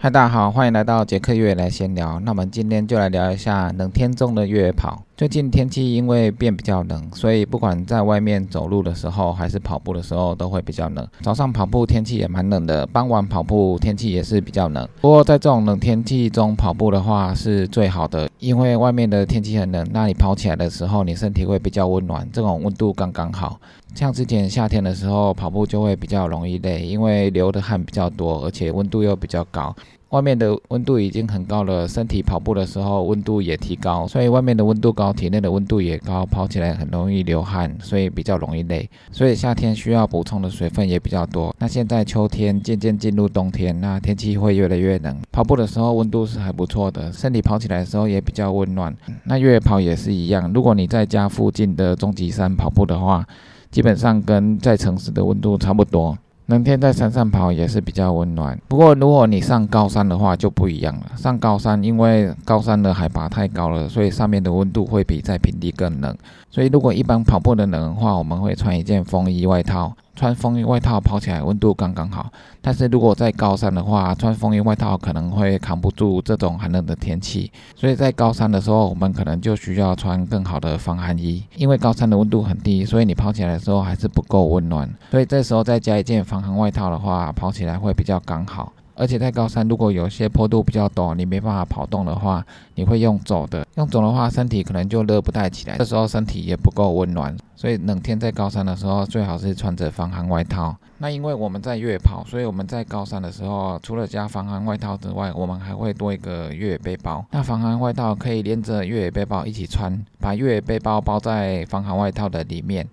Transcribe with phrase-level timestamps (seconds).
[0.00, 2.20] 嗨，大家好，欢迎来到杰克越野来闲聊。
[2.20, 5.02] 那我们今天就来聊一下能天中的越野跑。
[5.18, 11.04] 最近天气因为变比较冷，所以不管在外面走路的时候，还是跑步的时候，都会比较冷。
[11.22, 14.88] 早上跑步天气也蛮冷的，傍晚跑步天气也是比较冷。
[15.00, 23.58] 不过在这种冷天气中跑步的话是最好的，因为外面的天气很冷，那你跑起来的时候，你身体会比较温暖，这种温度刚刚好。
[23.96, 29.74] 像之前夏天的时候跑步就会比较容易累，因为流的汗比较多，而且温度又比较高。
[30.10, 38.88] 外面的温度已经很高了，身体跑步的时候温度也提高，所以外面的温度高，体内的温度也高，跑起来很容易流汗，所以比较容易累。
[39.12, 41.54] 所以夏天需要补充的水分也比较多。
[41.58, 48.96] 那现在秋天渐渐进入冬天，那天气会越来越冷，跑步的时候温度是还不错的，身体跑起来的时候也比较温暖。
[49.24, 53.26] 那越野跑也是一样，如果你在家附近的终极山跑步的话，
[53.70, 56.16] 基本上跟在城市的温度差不多。
[56.48, 61.12] 冷天在山上跑也是比较温暖，不过如果你上高山的话就不一样了。
[61.14, 66.16] 上高山，因为高山的海拔太高了，所以上面的温度会比在平地更冷。
[66.50, 69.94] 所以如果一般跑步的冷的话，我们会穿一件风衣外套。
[70.18, 72.28] 穿风衣外套跑起来温度刚刚好，
[72.60, 88.72] 但是如果在高山的话，穿风衣外套可能会扛不住这种寒冷的天气，所以在高山的时候，我们可能就需要穿更好的防寒衣，因为高山的温度很低，所以你跑起来的时候还是不够温暖，所以这时候再加一件防寒外套的话，跑起来会比较刚好。
[88.96, 93.64] 而且在高山，如果有些坡度比较陡，你没办法跑动的话，你会用走的。
[93.76, 97.36] 用走的话，身体可能就热不太起来，这时候身体也不够温暖。
[97.58, 100.76] 所以冷天在高山的时候，最好是穿着防寒外套。
[100.98, 107.24] 那因为我们在越野跑，所以我们在高山的时候，除了加防寒外套之外，我们还会多一个越野背包。
[107.32, 112.88] 那防寒外套可以连着越野背包一起穿，把越野背包包在防寒外套的里面，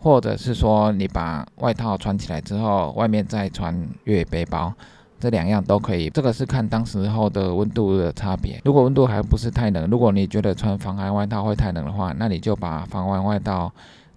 [0.00, 4.74] 或者是说你把外套穿起来之后，外面再穿越野背包。
[5.20, 8.58] 这两样都可以，这个是看当时候的温度的差别。
[8.64, 13.70] 如果温度还不是太冷，如果你觉得穿防寒外套会太冷的话，那你就把防寒外套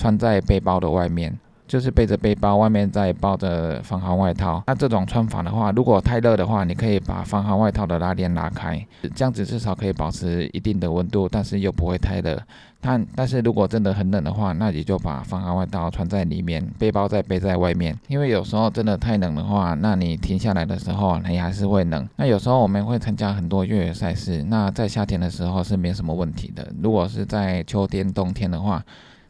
[0.00, 1.38] 穿在背包的外面，
[1.68, 4.62] 就是背着背包，外面再包着防寒外套。
[4.66, 8.82] 那这种穿法的话，如果太热的话，你可以把防寒外套的拉链拉开，
[9.14, 12.42] 这样子至少可以保持一定的温度，但是又不会太热。
[12.80, 17.94] 但但是如果真的很冷的话，那你就把防寒外套穿在里面，背包再背在外面。
[18.08, 22.08] 因为有时候真的太冷的话，那你停下来的时候，你还是会冷。
[22.16, 26.66] 那有时候我们会参加很多越野赛事，那在夏天的时候是没什么问题的。
[26.82, 28.82] 如果是在秋天、冬天的话，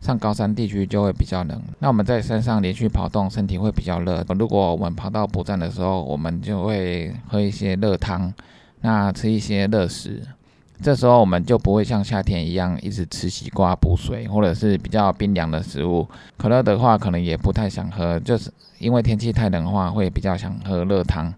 [0.00, 1.60] 上高山地区就会比较冷。
[1.78, 4.24] 那我们在山上连续跑动，身体会比较热。
[4.38, 8.32] 如果我们跑到补站的时候，我们就会喝一些热汤，
[8.82, 10.22] 那吃一些热食。
[10.82, 16.06] 这时候我们就不会像夏天一样一直吃西瓜补水，或者是比较冰凉的食物。
[16.36, 21.32] 可乐的话，可能也不太想喝，就是因为天气太冷的话，会比较想喝热汤，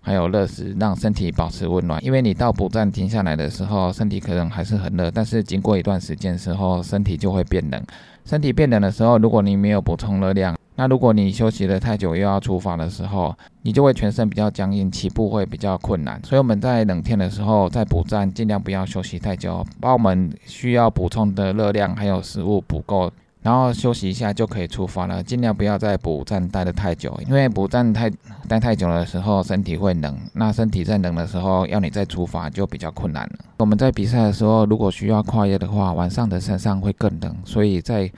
[0.00, 2.02] 还有热食，让身体保持温暖。
[2.04, 7.82] 因为你到补站停下来的时候，身体可能还是很热，但是经过一段时间之后，身体就会变冷。
[8.24, 16.20] 身体变冷的时候，如果你没有补充热量，那如果你休息了太久又要出发的时候，你就会全身比较僵硬，起步会比较困难。
[16.24, 23.10] 所以我们在冷天的时候在补站，尽量不要休息太久，把我们需要补充的热量还有食物补够，
[23.42, 25.22] 然后休息一下就可以出发了。
[25.22, 28.10] 尽量不要在补站待得太久，因为补站太
[28.48, 33.38] 待太久的时候身体会冷，那身体在冷的时候要你再出发就比较困难了。
[33.58, 38.10] 我们在比赛的时候，如果需要跨越的话，晚上的山上会更冷，所以在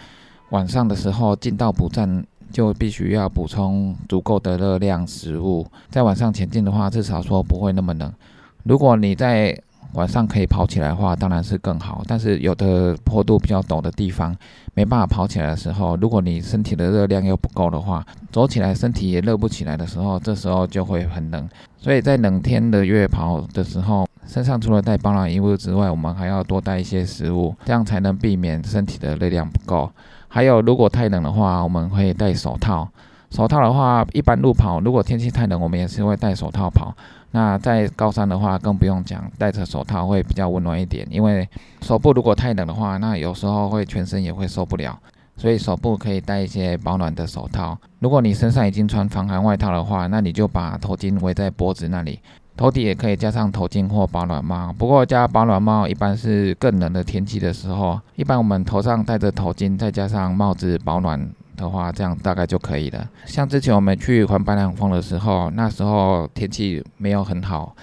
[0.50, 2.24] 晚上的时候进到补站。
[2.52, 8.12] 就必须要补充足够的热量食物，在晚上前进的话，至少说不会那么冷。
[8.64, 9.58] 如果你在
[9.94, 12.02] 晚上可以跑起来的话，当然是更好。
[12.06, 14.36] 但是有的坡度比较陡的地方，
[14.74, 21.48] 没办法跑起来的时候，如果你身体的热量又不够的话，走起来身体也热不起来的时候，这时候就会很冷。
[21.78, 29.90] 所以在冷天的越野跑的时候，身上除了带保暖衣物之外，我们还要多带一些食物，这样才能避免身体的热量不够。
[30.28, 31.22] 还有，如果太冷。
[31.22, 32.88] 的话，我们会戴手套。
[33.30, 36.94] 手套的话，一般路跑，如果天气太冷，我们也是会戴手套跑。
[37.32, 41.06] 那在高山的话，更不用讲，戴着手套会比较温暖一点。
[41.10, 41.48] 因为
[41.80, 44.98] 手部如果太冷的话，那有时候会全身也会受不了，
[45.36, 47.76] 所以手部可以戴一些保暖的手套。
[47.98, 52.20] 如果你身上已经穿防寒外套的话，那你就把头巾围在脖子那里。
[52.54, 57.98] 头顶也可以加上头巾或保暖帽，不过加保暖帽一般是更冷的天气的时候。
[58.14, 61.30] 一般我们头上戴着头巾，再加上帽子保暖
[61.62, 63.08] 的话，这样大概就可以了。
[63.24, 67.74] 像之前我们去环白两峰的时候，那时候天气没有很好，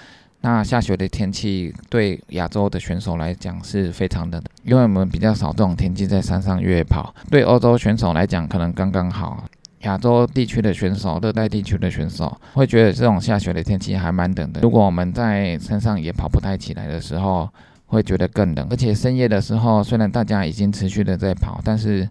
[0.41, 7.13] 那下雪的天气对亚洲的选手来讲是非常的，因为我们比较少这种天气在山上越野跑。
[7.29, 9.45] 对欧洲选手来讲，可能刚刚好。
[9.83, 14.59] 亚洲地区的选手、热带地区的选手，会觉得这种下雪的天气还蛮冷的。
[14.59, 17.47] 如果我们在山上也跑不太起来的时候，
[17.85, 18.67] 会觉得更冷。
[18.69, 22.05] 而且深夜的时候，虽然大家已经持续的在跑，但是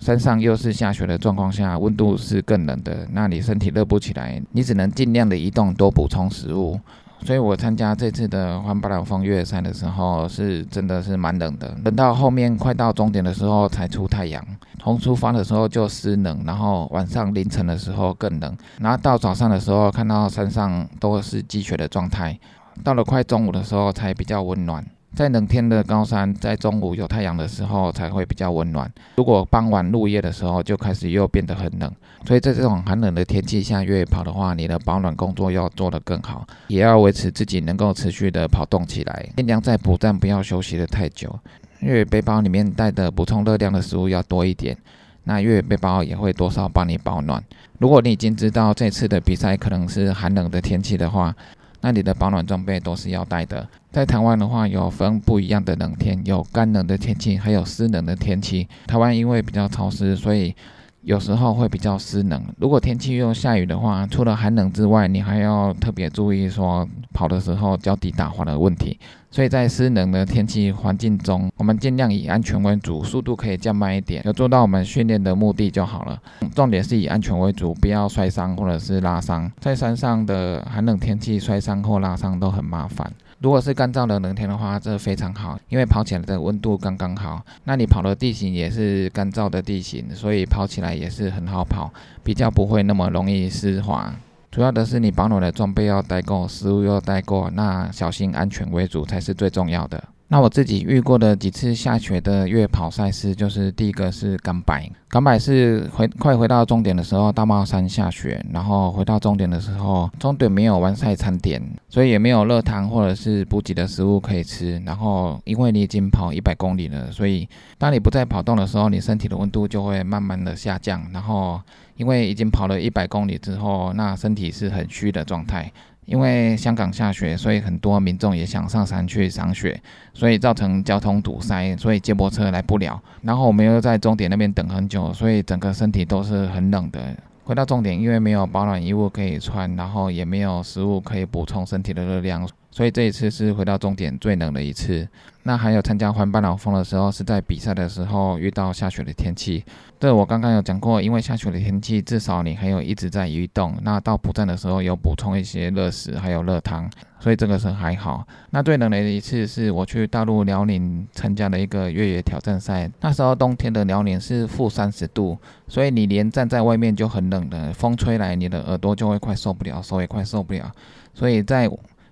[0.00, 6.80] 山上又是下雪的状况下，温度是更冷的，那你身体热不起来，你只能尽量的移动，多补充食物。
[7.22, 11.76] 所以我参加这次的环巴朗峰越野赛的时候，是真的是蛮冷的。
[11.84, 14.42] 等到后面快到终点的时候才出太阳，
[14.78, 22.38] 从出发的时候就湿冷，然后晚上凌晨的时候更冷，然后到早上的时候看到山上都是积雪的状态，
[22.82, 24.82] 到了快中午的时候才比较温暖。
[25.14, 28.90] 在冷天的高山，在中午有太阳的时候才会比较温暖。
[29.16, 31.92] 如果傍晚入夜的时候，就开始又变得很冷。
[32.24, 41.38] 所以在这种寒冷的天气下越野跑的话，你的保暖工作要做得更好，也要维持自己能够持续的跑动起来，尽量在补站不要休息的太久。
[41.80, 44.76] 越野背包里面带的补充热量的食物要多一点，
[45.24, 47.42] 那越野背包也会多少帮你保暖。
[47.78, 51.34] 如果你已经知道这次的比赛可能是寒冷的天气的话，
[51.80, 53.66] 那你的保暖装备都是要带的。
[53.90, 58.68] 在台湾的话，有分不一样的冷天，有干冷的天气，还有湿冷的天气。
[58.86, 60.54] 台湾因为比较潮湿，所以
[61.02, 62.42] 有时候会比较湿冷。
[62.58, 68.98] 如果天气又下雨的话，除了寒冷之外，你还要特别注意说跑的时候脚底打滑的问题。
[69.30, 76.20] 所以在湿冷的天气环境中，我们尽量以安全为主，速度可以降慢一点，有做到我们训练的目的就好了。
[76.54, 79.50] 重点是以安全为主，不要摔伤或者是拉伤。
[79.60, 83.10] 在山上的寒冷天气摔伤或拉伤都很麻烦。
[83.40, 87.42] 如果是干燥的冷天的话，这非常好，因为跑起来的温度刚刚好。
[87.64, 91.90] 那你跑的地形也是干燥的地形，所以跑起来也是很好跑，
[92.22, 94.14] 比较不会那么容易湿滑。
[94.50, 100.04] 主要的是你保暖的装备要带够，食物要带够，那小心安全为主才是最重要的。
[100.32, 114.80] 那我自己遇过的几次下雪的越野跑赛事，就是第一个是港百，港百是回快回到终点的时候，大帽山下雪，然后回到终点的时候，终点没有完赛餐点，所以也没有热汤或者是补给的食物可以吃。
[114.86, 121.04] 然后因为你已经跑一百公里了，所以当你不再跑动的时候，你身体的温度就会慢慢的下降。
[121.12, 121.60] 然后
[121.96, 125.72] 因为已经跑了一百公里之后，那身体是很虚的状态。
[126.10, 129.80] 因为香港下雪，所以很多民众也想上山去赏雪，
[130.12, 133.00] 所以造成交通堵塞，所以接驳车来不了。
[133.22, 137.16] 然后我们又在终点那边等很久，所以整个身体都是很冷的。
[137.44, 142.48] 回到终点，因为没有保暖衣物可以穿，然后也没有食物可以补充身体的热量。
[142.70, 145.08] 所以这一次是回到终点最冷的一次。
[145.42, 149.64] 那还有参加环半岛峰的时候，是在比赛的时候遇到下雪的天气。
[149.98, 153.74] 这我刚刚有讲过，因为下雪的天气，至少你还有一直在移动。
[153.82, 156.88] 那到补站的时候有补充一些热食，还有热汤，
[157.18, 158.26] 所以这个是还好。
[158.50, 170.70] 那最冷的一次是我去大陆辽宁参加的一个越野挑战赛，那时候冬天的辽宁是负三十度，所以你连站在外面就很冷的，风吹来你的耳朵就会快受不了，手也快受不了，
[171.14, 171.68] 所以在。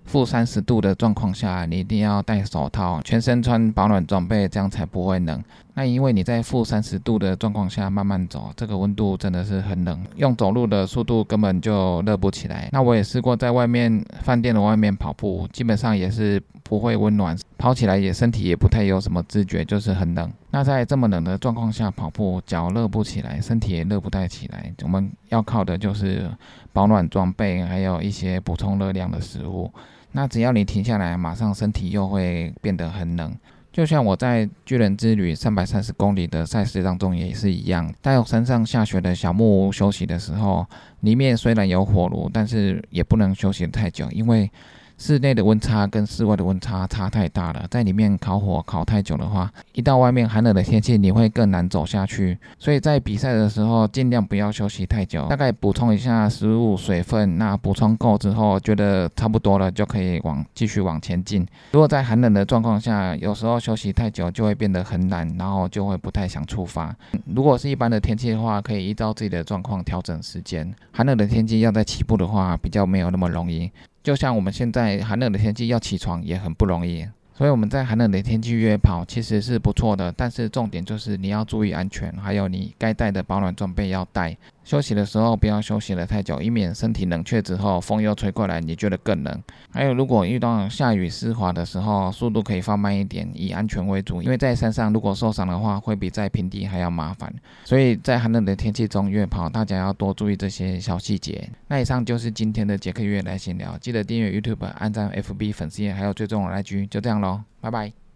[0.09, 5.45] 负三十度的状况下，你一定要戴手套，全身穿保暖装备，这样才不会冷。
[5.75, 12.71] 那因为你在负三十度的状况下慢慢走，这个温度真的是很冷，用走路的速度根本就热不起来。
[12.73, 20.33] 那我也试过在外面饭店的外面跑步，基本上也是不会温暖，跑起来也身体也不太有什么知觉，就是很冷。
[20.51, 24.73] 那在这么冷的状况下跑步，脚热不起来，身体也热不太起来。
[24.83, 26.29] 我们要靠的就是
[26.73, 29.71] 保暖装备，还有一些补充热量的食物。
[30.13, 33.37] 那只要你停下来，马上身体又会变得很冷。
[33.73, 40.67] 就像我在巨人之旅三百三十公里的赛事当中也是一样，在山上下雪的小木屋休息的时候，
[41.01, 44.51] 里面虽然有火炉，但是也不能休息太久，因为。
[44.99, 52.37] 室内的温差跟室外的温差差太大了，在里面烤火烤太久的话，一到外面寒冷的天气，你会更难走下去。
[52.59, 57.39] 所以在比赛的时候，尽量不要休息太久，大概补充一下食物、水分。
[57.39, 61.47] 那补充够之后，觉得差不多了，就可以往继续往前进。
[61.71, 66.93] 如果在寒冷的状况下，有时候休息太久就会变得很懒，然后就会不太想出发。
[67.25, 70.75] 如果是一般的天气的话，可以依照自己的状况调整时间。
[70.91, 73.71] 寒冷的天气要在起步的话，比较没有那么容易。
[74.09, 84.35] 就像我们现在寒冷的天气要起床也很不容易，所以我们在寒冷的天气约跑其实是不错的，但是重点就是你要注意安全，还有你该带的保暖装备要带。
[84.69, 89.43] 休息的时候不要休息的太久，以免身体冷却之后风又吹过来，你觉得更冷。
[89.71, 94.21] 还有，如果遇到下雨湿滑的时候，速度可以放慢一点，以安全为主。
[94.21, 97.33] 因为在山上如果受伤的话，会比在平地还要麻烦。
[97.65, 101.49] 所以在寒冷的天气中越跑，大家要多注意这些小细节。
[101.69, 108.08] 那以上就是今天的杰克月来闲聊，记得订阅 YouTube、按赞 FB 粉丝页，还有追踪我来 G，就这样喽，拜拜。